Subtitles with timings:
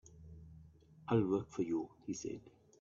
[1.09, 2.41] "I'll work for you," he said.